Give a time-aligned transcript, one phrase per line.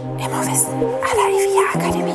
[0.00, 2.14] Immerwissen aller IVA Akademie.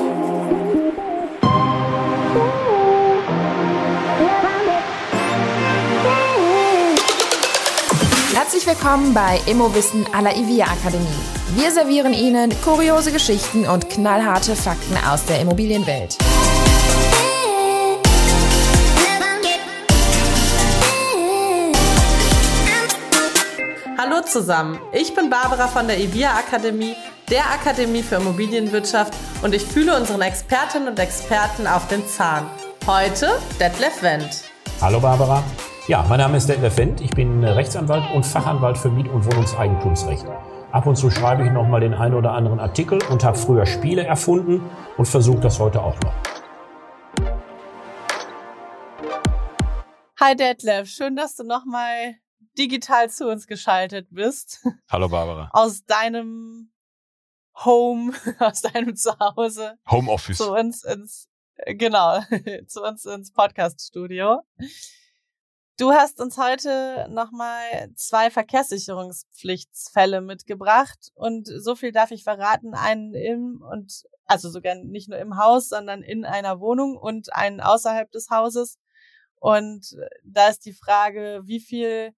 [8.34, 11.06] Herzlich willkommen bei Immowissen aller IVA Akademie.
[11.54, 16.18] Wir servieren Ihnen kuriose Geschichten und knallharte Fakten aus der Immobilienwelt.
[23.98, 26.96] Hallo zusammen, ich bin Barbara von der IVIA Akademie,
[27.30, 29.14] der Akademie für Immobilienwirtschaft
[29.44, 32.48] und ich fühle unseren Expertinnen und Experten auf den Zahn.
[32.86, 34.44] Heute Detlef Wendt.
[34.80, 35.44] Hallo Barbara.
[35.88, 37.02] Ja, mein Name ist Detlef Wendt.
[37.02, 40.26] Ich bin Rechtsanwalt und Fachanwalt für Miet- und Wohnungseigentumsrecht.
[40.72, 43.66] Ab und zu schreibe ich noch mal den einen oder anderen Artikel und habe früher
[43.66, 44.62] Spiele erfunden
[44.98, 46.14] und versuche das heute auch noch.
[50.20, 52.16] Hi Detlef, schön, dass du noch mal
[52.58, 54.66] digital zu uns geschaltet bist.
[54.90, 55.50] Hallo Barbara.
[55.54, 56.72] Aus deinem
[57.64, 59.78] Home, aus deinem Zuhause.
[59.90, 60.38] Homeoffice.
[60.38, 61.30] Zu uns ins,
[61.66, 62.20] genau,
[62.68, 64.42] zu uns ins Podcaststudio.
[65.78, 73.14] Du hast uns heute nochmal zwei Verkehrssicherungspflichtsfälle mitgebracht und so viel darf ich verraten, einen
[73.14, 78.10] im und also sogar nicht nur im Haus, sondern in einer Wohnung und einen außerhalb
[78.12, 78.80] des Hauses.
[79.36, 82.14] Und da ist die Frage, wie viel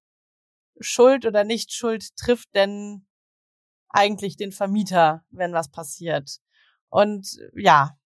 [0.80, 3.07] Schuld oder nicht Schuld trifft denn
[3.90, 6.38] eigentlich den Vermieter, wenn was passiert?
[6.88, 7.96] Und ja,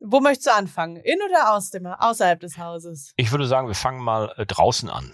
[0.00, 0.96] wo möchtest du anfangen?
[0.96, 3.12] In oder aus dem, außerhalb des Hauses?
[3.16, 5.12] Ich würde sagen, wir fangen mal äh, draußen an.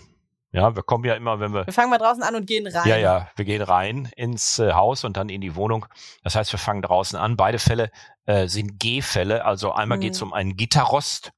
[0.53, 1.67] Ja, wir kommen ja immer, wenn wir.
[1.67, 2.87] Wir fangen mal draußen an und gehen rein.
[2.87, 5.87] Ja, ja, wir gehen rein ins äh, Haus und dann in die Wohnung.
[6.25, 7.37] Das heißt, wir fangen draußen an.
[7.37, 7.91] Beide Fälle
[8.27, 9.47] äh, sind G-Fälle.
[9.47, 10.03] Also einmal mhm.
[10.03, 11.33] geht es um einen Gitterrost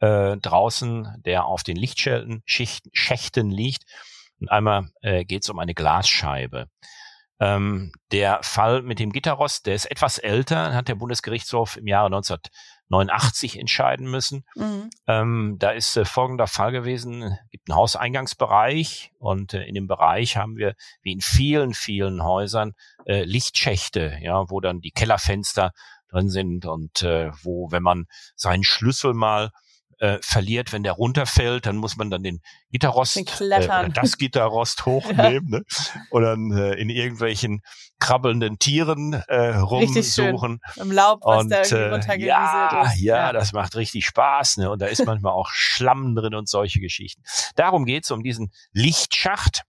[0.00, 3.84] äh, draußen, der auf den Lichtschächten Schächten liegt.
[4.40, 6.66] Und einmal äh, geht es um eine Glasscheibe.
[7.40, 12.06] Ähm, der Fall mit dem Gitterrost, der ist etwas älter, hat der Bundesgerichtshof im Jahre
[12.06, 14.44] 1989 entscheiden müssen.
[14.54, 14.90] Mhm.
[15.06, 20.36] Ähm, da ist äh, folgender Fall gewesen, gibt einen Hauseingangsbereich und äh, in dem Bereich
[20.36, 22.74] haben wir, wie in vielen, vielen Häusern,
[23.06, 25.72] äh, Lichtschächte, ja, wo dann die Kellerfenster
[26.10, 28.06] drin sind und äh, wo, wenn man
[28.36, 29.50] seinen Schlüssel mal
[30.00, 32.40] äh, verliert, wenn der runterfällt, dann muss man dann den
[32.70, 35.58] Gitterrost äh, oder das Gitterrost hochnehmen ja.
[35.58, 35.64] ne?
[36.10, 37.60] und dann äh, in irgendwelchen
[37.98, 40.60] krabbelnden Tieren äh, rumsuchen.
[40.76, 43.00] Im Laub, was und, da irgendwie äh, ja, ist.
[43.00, 44.56] Ja, ja, das macht richtig Spaß.
[44.56, 44.70] Ne?
[44.70, 47.22] Und da ist manchmal auch Schlamm drin und solche Geschichten.
[47.54, 49.64] Darum geht's um diesen Lichtschacht.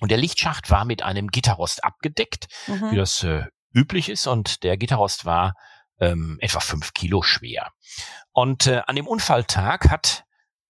[0.00, 2.90] Und der Lichtschacht war mit einem Gitterrost abgedeckt, mhm.
[2.92, 4.26] wie das äh, üblich ist.
[4.26, 5.54] Und der Gitterrost war
[6.00, 7.72] ähm, etwa fünf Kilo schwer.
[8.32, 10.24] Und äh, an dem Unfalltag hat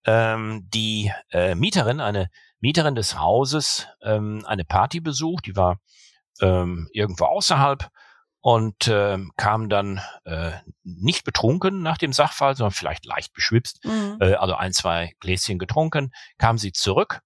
[0.04, 2.30] ähm, die äh, Mieterin, eine
[2.60, 5.46] Mieterin des Hauses, ähm, eine Party besucht.
[5.46, 5.80] Die war
[6.40, 7.90] ähm, irgendwo außerhalb
[8.40, 10.52] und äh, kam dann äh,
[10.82, 14.18] nicht betrunken nach dem Sachfall, sondern vielleicht leicht beschwipst, mhm.
[14.20, 17.20] äh, also ein, zwei Gläschen getrunken, kam sie zurück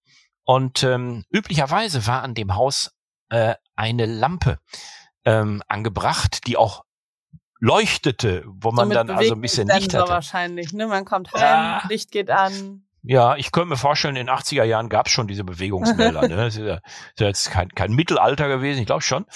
[0.44, 2.92] und ähm, üblicherweise war an dem Haus
[3.28, 4.58] äh, eine Lampe
[5.24, 6.84] ähm, angebracht, die auch
[7.62, 10.10] leuchtete, wo man dann also ein bisschen Licht hatte.
[10.10, 10.88] wahrscheinlich, ne?
[10.88, 11.82] Man kommt heim, ja.
[11.88, 12.82] Licht geht an.
[13.04, 16.22] Ja, ich könnte mir vorstellen, in den 80er Jahren gab es schon diese Bewegungsmelder.
[16.28, 16.36] ne?
[16.36, 16.82] Das ist ja, das
[17.14, 19.26] ist jetzt kein, kein Mittelalter gewesen, ich glaube schon.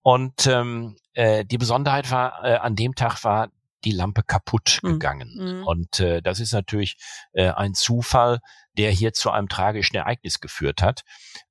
[0.00, 3.50] Und ähm, äh, die Besonderheit war, äh, an dem Tag war
[3.84, 4.92] die Lampe kaputt mhm.
[4.92, 5.58] gegangen.
[5.58, 5.66] Mhm.
[5.66, 6.96] Und äh, das ist natürlich
[7.34, 8.40] äh, ein Zufall,
[8.78, 11.02] der hier zu einem tragischen Ereignis geführt hat.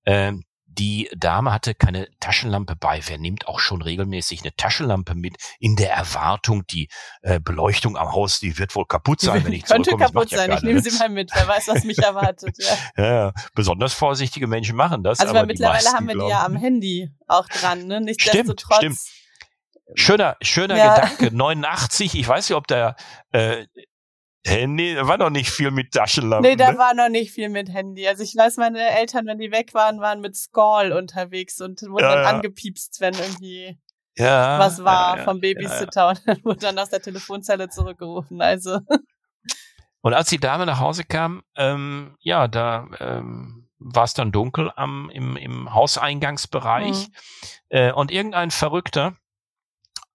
[0.06, 3.02] Ähm, die Dame hatte keine Taschenlampe bei.
[3.06, 6.90] Wer nimmt auch schon regelmäßig eine Taschenlampe mit in der Erwartung, die
[7.22, 10.50] äh, Beleuchtung am Haus, die wird wohl kaputt sein, wenn ich Könnte kaputt sein.
[10.50, 11.32] Ja ich nehme sie mal mit.
[11.34, 12.58] Wer weiß, was mich erwartet.
[12.98, 13.04] Ja.
[13.04, 15.20] ja, besonders vorsichtige Menschen machen das.
[15.20, 17.86] Also weil mittlerweile haben wir die ja am Handy auch dran.
[17.88, 18.02] Ne?
[18.02, 18.78] Nichtsdestotrotz.
[18.78, 20.00] Stimmt, stimmt.
[20.00, 20.96] Schöner, schöner ja.
[20.96, 21.36] Gedanke.
[21.36, 22.96] 89, ich weiß nicht, ob der
[23.32, 23.66] äh,
[24.46, 26.50] Handy, da war noch nicht viel mit Taschenlampen.
[26.50, 26.78] Nee, da ne?
[26.78, 28.08] war noch nicht viel mit Handy.
[28.08, 32.04] Also ich weiß, meine Eltern, wenn die weg waren, waren mit Skull unterwegs und wurden
[32.04, 32.30] ja, dann ja.
[32.30, 33.78] angepiepst, wenn irgendwie
[34.16, 38.42] ja, was war vom Babysitter und dann wurde dann aus der Telefonzelle zurückgerufen.
[38.42, 38.80] Also.
[40.02, 44.72] Und als die Dame nach Hause kam, ähm, ja, da ähm, war es dann dunkel
[44.76, 47.08] am, im, im Hauseingangsbereich.
[47.08, 47.14] Mhm.
[47.70, 49.16] Äh, und irgendein Verrückter,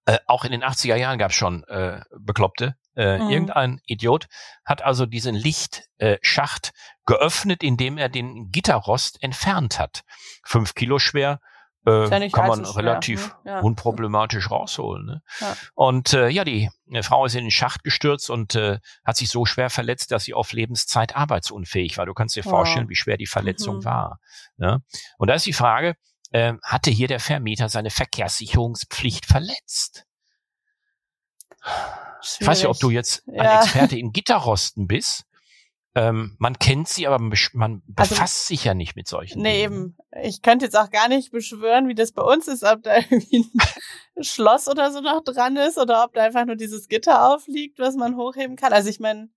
[0.05, 3.29] äh, auch in den 80er Jahren gab es schon äh, Bekloppte, äh, mhm.
[3.29, 4.27] Irgendein Idiot
[4.65, 6.71] hat also diesen Lichtschacht äh,
[7.05, 10.01] geöffnet, indem er den Gitterrost entfernt hat.
[10.43, 11.39] Fünf Kilo schwer,
[11.85, 13.51] äh, kann man relativ schwer, ne?
[13.51, 13.59] ja.
[13.61, 15.05] unproblematisch rausholen.
[15.05, 15.21] Ne?
[15.39, 15.55] Ja.
[15.75, 19.29] Und äh, ja, die äh, Frau ist in den Schacht gestürzt und äh, hat sich
[19.29, 22.05] so schwer verletzt, dass sie auf Lebenszeit arbeitsunfähig war.
[22.05, 23.85] Du kannst dir vorstellen, wie schwer die Verletzung mhm.
[23.85, 24.19] war.
[24.57, 24.83] Ne?
[25.17, 25.95] Und da ist die Frage,
[26.31, 30.05] hatte hier der Vermieter seine Verkehrssicherungspflicht verletzt.
[31.61, 32.41] Schwierig.
[32.41, 33.61] Ich weiß nicht, ob du jetzt ein ja.
[33.61, 35.25] Experte in Gitterrosten bist.
[35.95, 39.63] Ähm, man kennt sie, aber man also befasst also, sich ja nicht mit solchen Nee,
[39.63, 39.95] Dingen.
[40.11, 40.23] eben.
[40.23, 43.49] Ich könnte jetzt auch gar nicht beschwören, wie das bei uns ist, ob da irgendwie
[44.15, 47.79] ein Schloss oder so noch dran ist oder ob da einfach nur dieses Gitter aufliegt,
[47.79, 48.71] was man hochheben kann.
[48.71, 49.29] Also ich meine,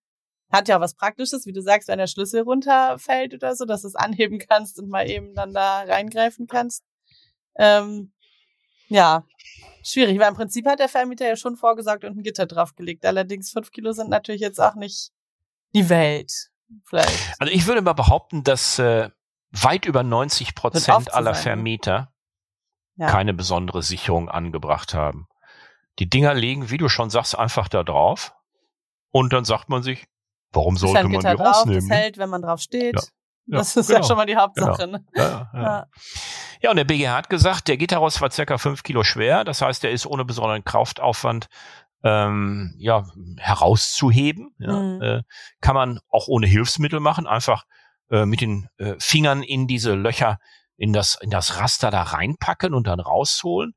[0.53, 3.83] hat ja auch was Praktisches, wie du sagst, wenn der Schlüssel runterfällt oder so, dass
[3.83, 6.85] du es anheben kannst und mal eben dann da reingreifen kannst.
[7.57, 8.13] Ähm,
[8.89, 9.25] ja,
[9.83, 13.05] schwierig, weil im Prinzip hat der Vermieter ja schon vorgesagt und ein Gitter draufgelegt.
[13.05, 15.11] Allerdings fünf Kilo sind natürlich jetzt auch nicht
[15.75, 16.51] die Welt.
[16.85, 17.35] Vielleicht.
[17.39, 19.11] Also ich würde mal behaupten, dass äh,
[19.51, 21.37] weit über 90 Prozent aller ne?
[21.37, 22.13] Vermieter
[22.97, 23.07] ja.
[23.07, 25.27] keine besondere Sicherung angebracht haben.
[25.99, 28.35] Die Dinger liegen, wie du schon sagst, einfach da drauf.
[29.11, 30.07] Und dann sagt man sich,
[30.53, 31.89] warum sollte man die drauf, rausnehmen?
[31.89, 32.95] Das hält, wenn man drauf steht.
[32.97, 33.03] Ja.
[33.47, 34.01] Ja, das ist genau.
[34.01, 34.87] ja schon mal die Hauptsache.
[34.87, 34.99] Genau.
[34.99, 35.05] Ne?
[35.15, 35.87] Ja, ja.
[36.61, 39.45] ja, und der BGH hat gesagt, der Gitterrost war circa fünf Kilo schwer.
[39.45, 41.49] Das heißt, er ist ohne besonderen Kraftaufwand
[42.05, 43.05] ähm, ja,
[43.39, 44.55] herauszuheben.
[44.59, 44.73] Ja.
[44.73, 45.03] Mhm.
[45.03, 45.23] Äh,
[45.61, 47.65] kann man auch ohne Hilfsmittel machen, einfach
[48.11, 50.39] äh, mit den äh, Fingern in diese Löcher,
[50.77, 53.75] in das, in das Raster da reinpacken und dann rausholen.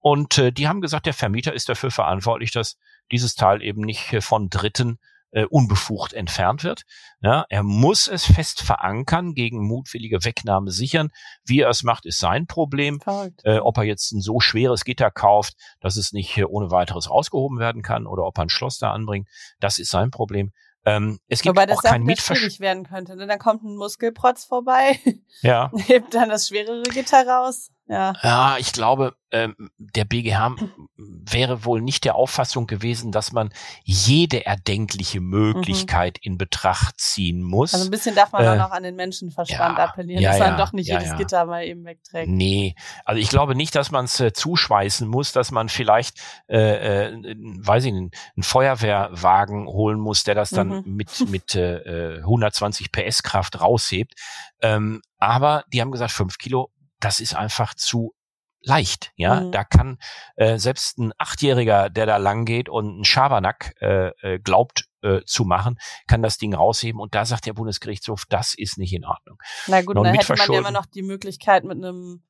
[0.00, 2.76] Und äh, die haben gesagt, der Vermieter ist dafür verantwortlich, dass
[3.10, 4.98] dieses Teil eben nicht äh, von Dritten
[5.30, 6.82] äh, unbefugt entfernt wird.
[7.20, 11.10] Ja, er muss es fest verankern, gegen mutwillige Wegnahme sichern.
[11.44, 13.00] Wie er es macht, ist sein Problem.
[13.44, 17.08] Äh, ob er jetzt ein so schweres Gitter kauft, dass es nicht äh, ohne weiteres
[17.08, 19.28] ausgehoben werden kann oder ob er ein Schloss da anbringt,
[19.60, 20.52] das ist sein Problem.
[20.84, 23.16] Ähm, es gibt Wobei das auch kein schwierig werden könnte.
[23.16, 23.26] Ne?
[23.26, 24.98] Dann kommt ein Muskelprotz vorbei,
[25.42, 25.70] ja.
[25.86, 27.70] hebt dann das schwerere Gitter raus.
[27.88, 28.12] Ja.
[28.22, 30.56] ja, ich glaube, ähm, der BGH
[30.96, 33.50] wäre wohl nicht der Auffassung gewesen, dass man
[33.82, 36.32] jede erdenkliche Möglichkeit mhm.
[36.32, 37.72] in Betracht ziehen muss.
[37.72, 40.40] Also ein bisschen darf man äh, auch noch an den Menschenverstand ja, appellieren, ja, dass
[40.40, 42.28] man doch nicht jedes Gitter mal eben wegträgt.
[42.28, 42.74] Nee,
[43.06, 47.36] also ich glaube nicht, dass man es äh, zuschweißen muss, dass man vielleicht, äh, äh,
[47.38, 50.82] weiß ich nicht, einen Feuerwehrwagen holen muss, der das dann mhm.
[50.84, 54.12] mit, mit äh, 120 äh, PS Kraft raushebt.
[54.60, 58.14] Ähm, aber die haben gesagt, fünf Kilo das ist einfach zu
[58.60, 59.12] leicht.
[59.16, 59.52] Ja, mhm.
[59.52, 59.98] da kann
[60.36, 65.22] äh, selbst ein Achtjähriger, der da lang geht und ein Schabernack äh, äh, glaubt äh,
[65.24, 67.00] zu machen, kann das Ding rausheben.
[67.00, 69.38] Und da sagt der Bundesgerichtshof, das ist nicht in Ordnung.
[69.66, 72.22] Na gut, dann hätte man ja immer noch die Möglichkeit mit einem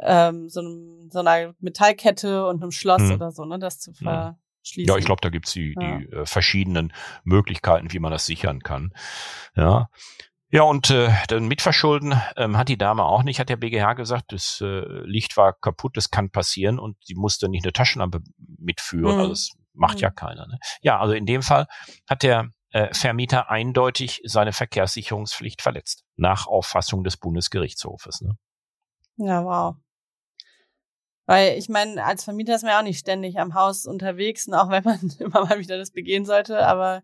[0.00, 3.12] ähm, so, einem, so einer Metallkette und einem Schloss mhm.
[3.12, 3.94] oder so, ne, das zu mhm.
[3.94, 4.88] verschließen.
[4.88, 5.98] Ja, ich glaube, da gibt's die, ja.
[5.98, 6.92] die äh, verschiedenen
[7.24, 8.92] Möglichkeiten, wie man das sichern kann.
[9.56, 9.90] Ja.
[10.50, 14.32] Ja, und äh, dann Mitverschulden ähm, hat die Dame auch nicht, hat der BGH gesagt,
[14.32, 19.14] das äh, Licht war kaputt, das kann passieren und sie musste nicht eine Taschenlampe mitführen,
[19.14, 19.20] mhm.
[19.20, 20.02] also das macht mhm.
[20.02, 20.46] ja keiner.
[20.46, 20.58] Ne?
[20.80, 21.66] Ja, also in dem Fall
[22.08, 28.22] hat der äh, Vermieter eindeutig seine Verkehrssicherungspflicht verletzt, nach Auffassung des Bundesgerichtshofes.
[28.22, 28.38] Ne?
[29.16, 29.76] Ja, wow.
[31.26, 34.70] Weil ich meine, als Vermieter ist man ja auch nicht ständig am Haus unterwegs, auch
[34.70, 37.02] wenn man immer mal wieder das begehen sollte, aber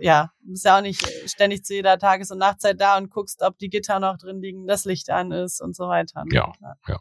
[0.00, 3.58] ja, bist ja auch nicht ständig zu jeder Tages- und Nachtzeit da und guckst, ob
[3.58, 6.24] die Gitter noch drin liegen, das Licht an ist und so weiter.
[6.24, 6.34] Ne?
[6.34, 6.98] Ja, ja, ja.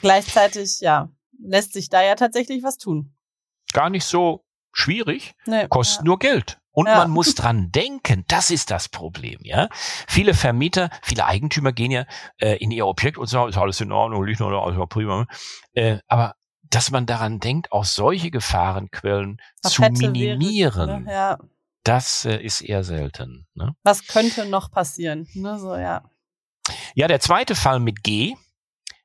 [0.00, 3.14] Gleichzeitig, ja, lässt sich da ja tatsächlich was tun.
[3.72, 6.04] Gar nicht so schwierig, nee, kostet ja.
[6.04, 6.58] nur Geld.
[6.72, 6.98] Und ja.
[6.98, 9.68] man muss dran denken, das ist das Problem, ja.
[10.08, 12.04] Viele Vermieter, viele Eigentümer gehen ja
[12.38, 15.26] äh, in ihr Objekt und sagen, ist alles in Ordnung, liegt noch, also prima.
[15.72, 16.34] Äh, aber
[16.74, 20.88] dass man daran denkt, auch solche Gefahrenquellen Was zu minimieren.
[20.88, 21.12] Wäre, ne?
[21.12, 21.38] ja.
[21.84, 23.46] Das äh, ist eher selten.
[23.54, 23.76] Ne?
[23.82, 25.28] Was könnte noch passieren?
[25.34, 25.58] Ne?
[25.58, 26.02] So, ja.
[26.94, 28.34] ja, der zweite Fall mit G,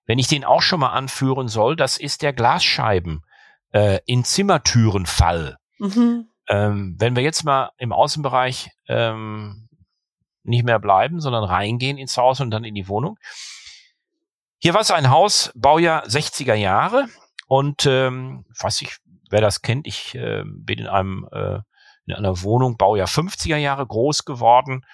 [0.06, 3.24] wenn ich den auch schon mal anführen soll, das ist der Glasscheiben
[3.72, 5.58] äh, in Zimmertürenfall.
[5.78, 6.30] Mhm.
[6.48, 9.70] Ähm, wenn wir jetzt mal im Außenbereich ähm,
[10.44, 13.20] nicht mehr bleiben, sondern reingehen ins Haus und dann in die Wohnung.
[14.58, 17.08] Hier war es ein Haus, Baujahr 60er Jahre.
[17.50, 18.98] Und ähm, weiß ich,
[19.32, 21.60] wer das kennt, ich äh, bin in einem äh,
[22.06, 24.86] in einer Wohnung Baujahr 50er Jahre groß geworden.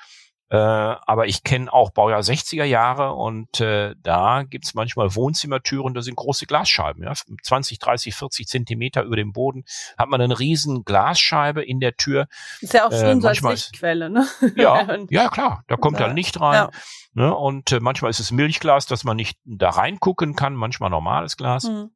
[0.49, 6.01] Äh, aber ich kenne auch Baujahr 60er Jahre und äh, da gibt's manchmal Wohnzimmertüren, da
[6.01, 9.65] sind große Glasscheiben, ja, 20, 30, 40 Zentimeter über dem Boden
[9.97, 12.27] hat man eine riesen Glasscheibe in der Tür.
[12.61, 14.27] Ist ja auch schön äh, so als Lichtquelle, ne?
[14.55, 16.07] Ja, ja klar, da kommt ja.
[16.07, 16.53] dann Licht rein.
[16.53, 16.71] Ja.
[17.15, 17.35] Ne?
[17.35, 21.63] Und äh, manchmal ist es Milchglas, dass man nicht da reingucken kann, manchmal normales Glas.
[21.63, 21.89] Mhm.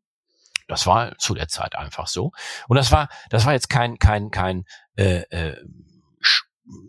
[0.68, 2.32] Das war zu der Zeit einfach so.
[2.68, 5.56] Und das war, das war jetzt kein, kein, kein äh, äh,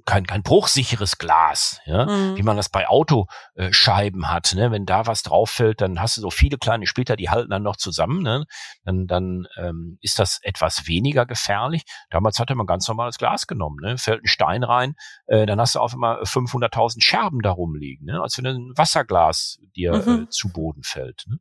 [0.05, 2.37] kein, kein bruchsicheres Glas, ja, mhm.
[2.37, 4.55] wie man das bei Autoscheiben hat.
[4.55, 4.71] Ne?
[4.71, 7.63] Wenn da was drauf fällt, dann hast du so viele kleine Splitter, die halten dann
[7.63, 8.23] noch zusammen.
[8.23, 8.45] Ne?
[8.85, 11.85] Dann, dann ähm, ist das etwas weniger gefährlich.
[12.11, 13.79] Damals hatte man ganz normales Glas genommen.
[13.83, 13.99] Ne?
[13.99, 14.95] Fällt ein Stein rein,
[15.27, 18.21] äh, dann hast du auf einmal 500.000 Scherben darum liegen, ne?
[18.21, 20.25] als wenn ein Wasserglas dir mhm.
[20.25, 21.25] äh, zu Boden fällt.
[21.27, 21.39] Ne?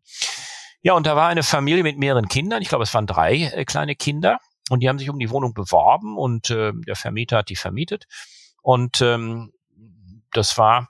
[0.82, 2.62] Ja, und da war eine Familie mit mehreren Kindern.
[2.62, 4.40] Ich glaube, es waren drei äh, kleine Kinder.
[4.70, 8.06] Und die haben sich um die Wohnung beworben und äh, der Vermieter hat die vermietet.
[8.62, 9.52] Und ähm,
[10.32, 10.90] das war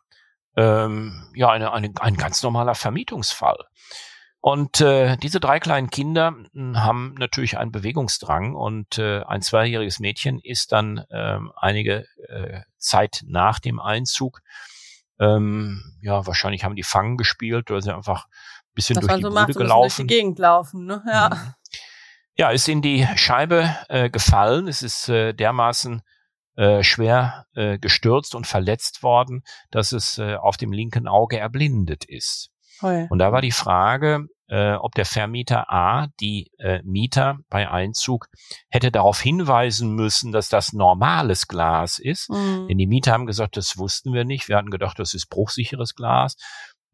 [0.57, 3.57] ähm, ja eine, eine, ein ganz normaler Vermietungsfall.
[4.41, 9.99] Und äh, diese drei kleinen Kinder hm, haben natürlich einen Bewegungsdrang und äh, ein zweijähriges
[9.99, 14.41] Mädchen ist dann ähm, einige äh, Zeit nach dem Einzug,
[15.19, 19.23] ähm, ja, wahrscheinlich haben die Fangen gespielt oder sind einfach ein bisschen das durch die
[19.23, 20.07] so Bude gelaufen.
[20.07, 21.03] Durch die Gegend laufen, ne?
[21.07, 21.29] Ja.
[21.29, 21.53] Mhm
[22.39, 24.69] ja, ist in die Scheibe äh, gefallen.
[24.69, 26.01] Es ist äh, dermaßen
[26.55, 32.05] äh, schwer äh, gestürzt und verletzt worden, dass es äh, auf dem linken Auge erblindet
[32.05, 32.49] ist.
[32.81, 33.07] Hoi.
[33.09, 38.27] Und da war die Frage, äh, ob der Vermieter A die äh, Mieter bei Einzug
[38.69, 42.29] hätte darauf hinweisen müssen, dass das normales Glas ist.
[42.29, 42.67] Mhm.
[42.67, 44.49] Denn die Mieter haben gesagt, das wussten wir nicht.
[44.49, 46.35] Wir hatten gedacht, das ist bruchsicheres Glas.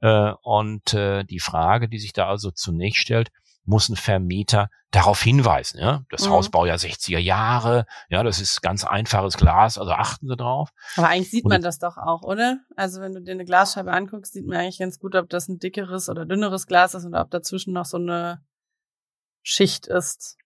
[0.02, 3.32] Äh, und äh, die Frage, die sich da also zunächst stellt,
[3.66, 5.80] muss ein Vermieter darauf hinweisen.
[5.80, 6.04] Ja?
[6.10, 6.32] Das mhm.
[6.32, 10.70] Ja 60er Jahre, ja, das ist ganz einfaches Glas, also achten Sie drauf.
[10.96, 12.60] Aber eigentlich sieht man das doch auch, oder?
[12.76, 15.60] Also wenn du dir eine Glasscheibe anguckst, sieht man eigentlich ganz gut, ob das ein
[15.60, 18.42] dickeres oder dünneres Glas ist oder ob dazwischen noch so eine
[19.44, 20.38] Schicht ist.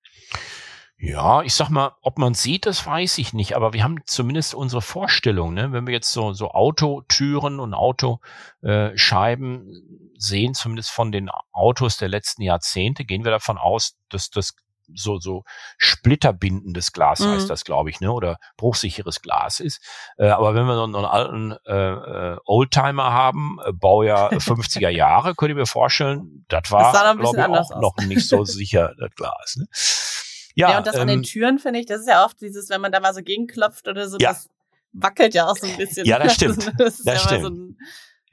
[1.02, 4.54] Ja, ich sag mal, ob man sieht, das weiß ich nicht, aber wir haben zumindest
[4.54, 5.72] unsere Vorstellung, ne?
[5.72, 12.10] Wenn wir jetzt so, so Autotüren und Autoscheiben äh, sehen, zumindest von den Autos der
[12.10, 14.56] letzten Jahrzehnte, gehen wir davon aus, dass das
[14.94, 15.44] so so
[15.78, 17.30] splitterbindendes Glas mhm.
[17.30, 18.12] heißt das, glaube ich, ne?
[18.12, 19.82] Oder bruchsicheres Glas ist.
[20.18, 25.34] Äh, aber wenn wir so einen alten äh, äh Oldtimer haben, äh, Baujahr 50er Jahre,
[25.36, 29.56] könnt ihr mir vorstellen, das war, glaube ich, auch noch nicht so sicher, das Glas.
[29.58, 29.68] Ne?
[30.56, 32.40] Ja, ja und das ähm, an den ähm, Türen finde ich, das ist ja oft
[32.42, 34.30] dieses, wenn man da mal so gegenklopft oder so, ja.
[34.30, 34.50] das
[34.94, 36.06] wackelt ja auch so ein bisschen.
[36.06, 36.72] Ja, das stimmt.
[36.78, 37.42] das, das ja stimmt.
[37.42, 37.78] So ein,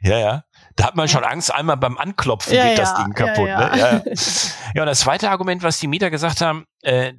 [0.01, 0.45] ja, ja.
[0.77, 3.49] Da hat man schon Angst, einmal beim Anklopfen ja, geht das Ding kaputt.
[3.49, 3.79] Ja, ne?
[3.79, 4.03] ja.
[4.75, 7.15] ja, und das zweite Argument, was die Mieter gesagt haben, äh,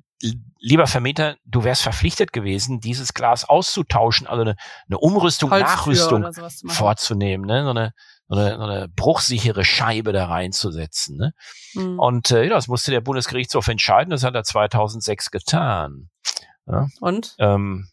[0.59, 4.55] lieber Vermieter, du wärst verpflichtet gewesen, dieses Glas auszutauschen, also eine,
[4.87, 6.25] eine Umrüstung, Holztür Nachrüstung
[6.67, 7.63] vorzunehmen, ne?
[7.63, 7.93] so, eine,
[8.29, 11.17] eine, eine bruchsichere Scheibe da reinzusetzen.
[11.17, 11.33] Ne?
[11.73, 11.99] Mhm.
[11.99, 16.09] Und äh, ja, das musste der Bundesgerichtshof entscheiden, das hat er 2006 getan.
[16.65, 16.87] Ja?
[16.99, 17.35] Und?
[17.39, 17.89] Ähm,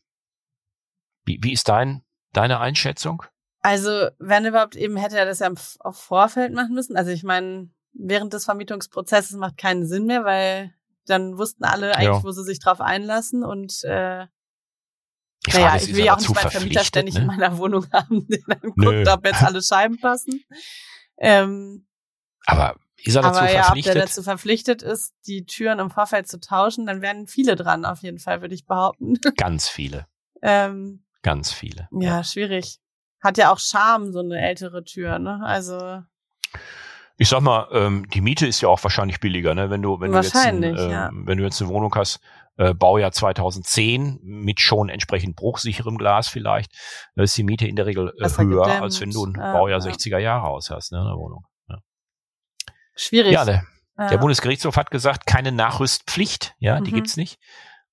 [1.24, 3.22] wie, wie ist dein, deine Einschätzung?
[3.60, 6.96] Also, wenn überhaupt eben hätte er das ja auf Vorfeld machen müssen.
[6.96, 10.74] Also ich meine, während des Vermietungsprozesses macht keinen Sinn mehr, weil
[11.06, 12.24] dann wussten alle eigentlich, ja.
[12.24, 14.26] wo sie sich drauf einlassen und äh,
[15.50, 17.20] Frage naja, ist, ich will ja auch nicht meinen Vermieter ständig ne?
[17.20, 20.42] in meiner Wohnung haben, der dann guckt, ob jetzt alle Scheiben passen.
[21.18, 21.86] Ähm,
[22.46, 23.84] aber ist er dazu aber verpflichtet?
[23.86, 27.56] Ja, ob der dazu verpflichtet ist, die Türen im Vorfeld zu tauschen, dann werden viele
[27.56, 29.14] dran, auf jeden Fall, würde ich behaupten.
[29.36, 30.06] Ganz viele.
[30.42, 31.88] ähm, Ganz viele.
[31.92, 32.78] Ja, ja, schwierig.
[33.22, 35.40] Hat ja auch Charme, so eine ältere Tür, ne?
[35.42, 36.02] Also.
[37.16, 39.70] Ich sag mal, ähm, die Miete ist ja auch wahrscheinlich billiger, ne?
[39.70, 41.10] Wenn du, wenn du jetzt, ein, ähm, ja.
[41.12, 42.20] wenn du jetzt eine Wohnung hast,
[42.56, 46.72] äh, Baujahr 2010 mit schon entsprechend bruchsicherem Glas vielleicht,
[47.14, 48.82] da ist die Miete in der Regel äh, höher, gedämmt.
[48.82, 49.90] als wenn du ein ah, Baujahr ja.
[49.92, 51.46] 60er Jahre Haus hast, ne, in der Wohnung.
[51.68, 51.78] Ja.
[52.96, 53.32] Schwierig.
[53.32, 53.64] Ja, der,
[53.98, 54.08] ja.
[54.08, 56.96] der Bundesgerichtshof hat gesagt, keine Nachrüstpflicht, ja, die mhm.
[56.96, 57.38] gibt's nicht.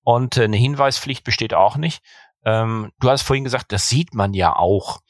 [0.04, 2.02] Und äh, eine Hinweispflicht besteht auch nicht.
[2.44, 5.00] Ähm, du hast vorhin gesagt, das sieht man ja auch.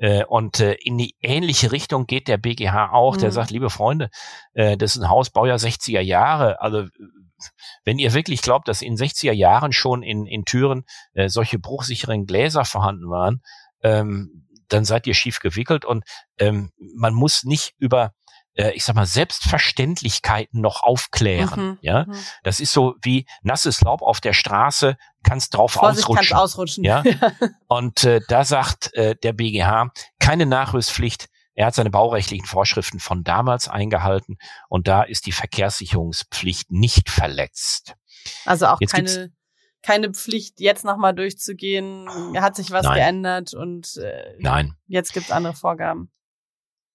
[0.00, 3.16] Äh, und äh, in die ähnliche Richtung geht der BGH auch.
[3.16, 3.20] Mhm.
[3.20, 4.10] Der sagt, liebe Freunde,
[4.54, 6.60] äh, das ist ein Haus Baujahr 60er Jahre.
[6.60, 6.86] Also
[7.84, 12.26] wenn ihr wirklich glaubt, dass in 60er Jahren schon in, in Türen äh, solche bruchsicheren
[12.26, 13.42] Gläser vorhanden waren,
[13.82, 16.04] ähm, dann seid ihr schief gewickelt und
[16.38, 18.12] ähm, man muss nicht über
[18.60, 21.70] äh, ich sag mal, Selbstverständlichkeiten noch aufklären.
[21.70, 21.78] Mhm.
[21.80, 22.14] Ja, mhm.
[22.42, 26.28] das ist so wie nasses Laub auf der Straße, kannst drauf Vorsicht, ausrutschen.
[26.28, 26.84] Kannst ausrutschen.
[26.84, 27.02] Ja,
[27.68, 31.28] und äh, da sagt äh, der BGH keine Nachrüstpflicht.
[31.54, 34.38] Er hat seine baurechtlichen Vorschriften von damals eingehalten
[34.68, 37.94] und da ist die Verkehrssicherungspflicht nicht verletzt.
[38.44, 39.32] Also auch jetzt keine
[39.82, 42.06] keine Pflicht, jetzt nochmal durchzugehen.
[42.36, 42.94] Hat sich was Nein.
[42.96, 44.74] geändert und äh, Nein.
[44.86, 46.10] jetzt gibt's andere Vorgaben.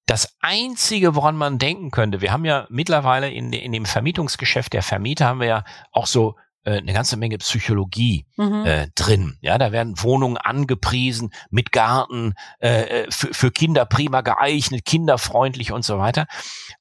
[0.05, 4.83] Das Einzige, woran man denken könnte, wir haben ja mittlerweile in, in dem Vermietungsgeschäft der
[4.83, 8.65] Vermieter haben wir ja auch so äh, eine ganze Menge Psychologie mhm.
[8.65, 9.38] äh, drin.
[9.41, 15.85] Ja, da werden Wohnungen angepriesen mit Garten, äh, äh für, Kinder prima geeignet, kinderfreundlich und
[15.85, 16.27] so weiter.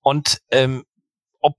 [0.02, 0.84] Und ähm,
[1.40, 1.56] ob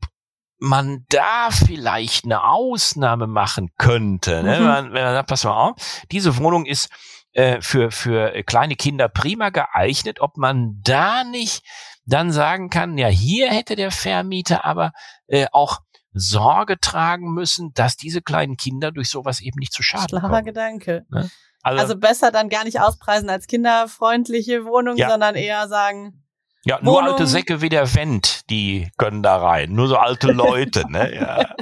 [0.58, 4.60] man da vielleicht eine Ausnahme machen könnte, ne?
[4.60, 4.94] mhm.
[4.94, 6.90] wenn man sagt, pass mal auf, diese Wohnung ist
[7.36, 11.64] äh, für, für kleine Kinder prima geeignet, ob man da nicht
[12.06, 14.94] dann sagen kann, ja, hier hätte der Vermieter aber
[15.28, 15.82] äh, auch
[16.14, 20.46] Sorge tragen müssen, dass diese kleinen Kinder durch sowas eben nicht zu Schaden Schlauer kommen.
[20.46, 21.06] Gedanke.
[21.10, 21.30] Ne?
[21.62, 25.10] Also, also, besser dann gar nicht auspreisen als kinderfreundliche Wohnung, ja.
[25.10, 26.25] sondern eher sagen,
[26.66, 27.12] ja, nur Wohnung.
[27.12, 29.74] alte Säcke wie der Wendt, die können da rein.
[29.74, 31.14] Nur so alte Leute, ne?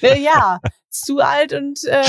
[0.00, 0.14] Ja.
[0.14, 2.02] ja, zu alt und äh,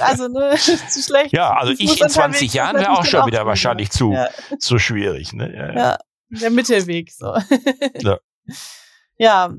[0.00, 0.54] also ne,
[0.88, 1.32] zu schlecht.
[1.32, 4.28] Ja, also ich in 20 Jahren wäre auch schon wieder wahrscheinlich zu, ja.
[4.58, 5.52] zu schwierig, ne?
[5.54, 5.74] Ja, ja.
[5.74, 5.98] ja
[6.30, 7.34] der Mittelweg so.
[8.00, 8.18] ja.
[9.18, 9.54] ja.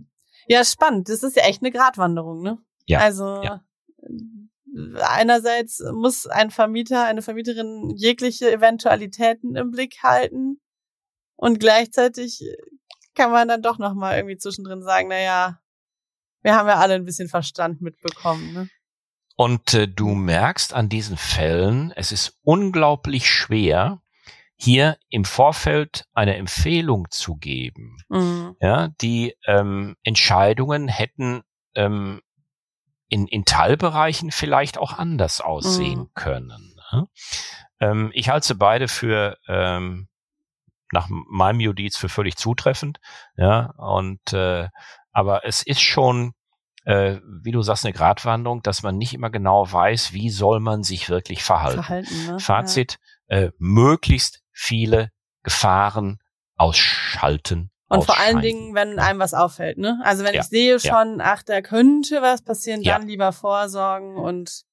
[0.48, 1.10] Ja, spannend.
[1.10, 2.58] Das ist ja echt eine Gratwanderung, ne?
[2.86, 3.00] Ja.
[3.00, 3.62] Also ja.
[5.01, 10.60] einerseits muss ein Vermieter, eine Vermieterin jegliche Eventualitäten im Blick halten
[11.36, 12.44] und gleichzeitig
[13.15, 15.60] kann man dann doch noch mal irgendwie zwischendrin sagen, na ja,
[16.42, 18.54] wir haben ja alle ein bisschen Verstand mitbekommen.
[18.54, 18.70] Ne?
[19.36, 24.01] Und äh, du merkst an diesen Fällen, es ist unglaublich schwer,
[24.58, 27.98] hier im Vorfeld eine Empfehlung zu geben.
[28.10, 28.56] Mhm.
[28.62, 31.42] Ja, die ähm, Entscheidungen hätten
[31.75, 32.22] ähm,
[33.10, 36.12] in, in Teilbereichen vielleicht auch anders aussehen mhm.
[36.13, 36.75] können.
[36.92, 37.08] Ne?
[37.82, 40.08] Ähm, ich halte beide für ähm,
[40.92, 43.00] nach meinem Judiz für völlig zutreffend.
[43.38, 44.70] Ja, und äh,
[45.12, 46.34] aber es ist schon,
[46.86, 50.84] äh, wie du sagst, eine Gratwanderung, dass man nicht immer genau weiß, wie soll man
[50.84, 51.84] sich wirklich verhalten.
[51.84, 52.39] verhalten ne?
[52.39, 52.98] Fazit,
[53.30, 53.38] ja.
[53.38, 55.12] äh, möglichst viele
[55.44, 56.20] Gefahren
[56.56, 57.72] ausschalten.
[57.88, 60.01] Und vor allen Dingen, wenn einem was auffällt, ne?
[60.04, 60.42] Also wenn ja.
[60.42, 61.25] ich sehe schon, ja.
[61.34, 64.63] ach, da könnte was passieren, dann lieber vorsorgen und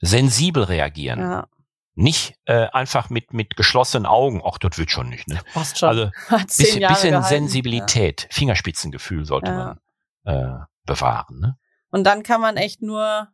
[0.00, 1.20] sensibel reagieren.
[1.20, 1.48] Ja.
[1.94, 5.28] Nicht äh, einfach mit, mit geschlossenen Augen, ach, das wird schon nicht.
[5.28, 5.40] Ne?
[5.52, 5.88] Passt schon.
[5.90, 6.10] Also
[6.46, 8.28] bisschen, bisschen Sensibilität, ja.
[8.30, 9.78] Fingerspitzengefühl sollte ja.
[10.24, 11.38] man äh, bewahren.
[11.40, 11.58] Ne?
[11.90, 13.28] Und dann kann man echt nur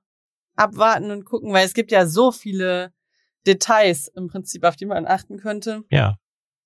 [0.57, 2.93] abwarten und gucken, weil es gibt ja so viele
[3.47, 5.85] Details im Prinzip, auf die man achten könnte.
[5.91, 6.19] Ja.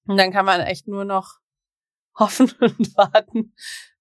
[0.06, 1.38] Und dann kann man echt nur noch
[2.18, 3.54] hoffen und warten,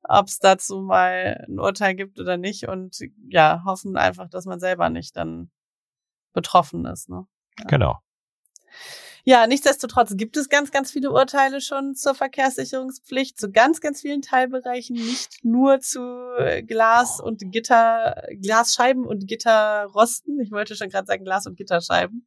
[0.04, 2.68] ob es dazu mal ein Urteil gibt oder nicht.
[2.68, 2.98] Und
[3.30, 5.52] ja, hoffen einfach, dass man selber nicht dann
[6.34, 7.10] betroffen ist.
[7.10, 7.26] Ne?
[7.68, 8.00] Genau.
[9.24, 14.24] Ja, nichtsdestotrotz gibt es ganz, ganz viele Urteile schon zur Verkehrssicherungspflicht, zu ganz, ganz vielen
[14.24, 16.02] Teilbereichen, nicht nur zu
[16.40, 20.40] äh, Glas und Gitter, Glasscheiben und Gitterrosten.
[20.40, 22.26] Ich wollte schon gerade sagen Glas und Gitterscheiben.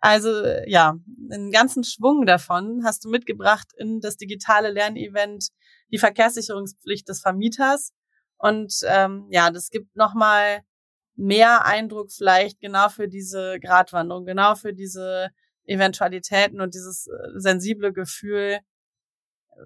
[0.00, 0.30] Also
[0.66, 0.96] ja,
[1.30, 5.48] einen ganzen Schwung davon hast du mitgebracht in das digitale Lernevent,
[5.92, 7.92] die Verkehrssicherungspflicht des Vermieters.
[8.38, 10.60] Und ähm, ja, das gibt nochmal
[11.16, 15.30] mehr Eindruck vielleicht genau für diese Gratwanderung, genau für diese
[15.64, 18.60] Eventualitäten und dieses äh, sensible Gefühl,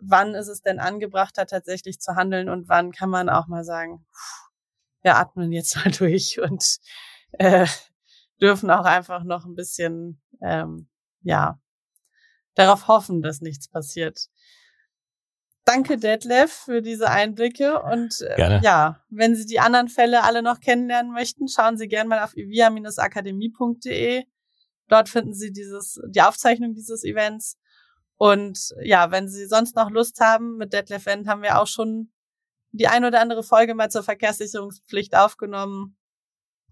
[0.00, 4.06] wann ist es denn angebrachter tatsächlich zu handeln und wann kann man auch mal sagen,
[5.02, 6.78] wir atmen jetzt mal durch und
[7.32, 7.66] äh,
[8.40, 10.88] dürfen auch einfach noch ein bisschen, ähm,
[11.22, 11.60] ja,
[12.54, 14.28] darauf hoffen, dass nichts passiert.
[15.72, 17.80] Danke, Detlef, für diese Einblicke.
[17.80, 22.08] Und äh, ja, wenn Sie die anderen Fälle alle noch kennenlernen möchten, schauen Sie gerne
[22.08, 24.24] mal auf ivia-akademie.de.
[24.88, 27.56] Dort finden Sie dieses, die Aufzeichnung dieses Events.
[28.16, 32.10] Und ja, wenn Sie sonst noch Lust haben, mit Detlef Wendt haben wir auch schon
[32.72, 35.96] die ein oder andere Folge mal zur Verkehrssicherungspflicht aufgenommen.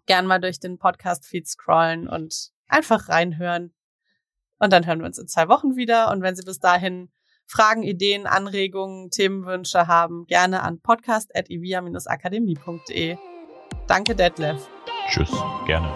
[0.06, 3.72] Gern mal durch den Podcast-Feed scrollen und einfach reinhören.
[4.58, 6.10] Und dann hören wir uns in zwei Wochen wieder.
[6.10, 7.12] Und wenn Sie bis dahin
[7.50, 13.16] Fragen, Ideen, Anregungen, Themenwünsche haben, gerne an podcast.ivia-akademie.de.
[13.86, 14.68] Danke, Detlef.
[15.08, 15.30] Tschüss,
[15.64, 15.90] gerne.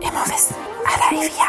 [0.00, 1.43] Immer wissen, aller Ivia.